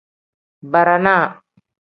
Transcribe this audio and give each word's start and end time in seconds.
Barana. 0.71 1.17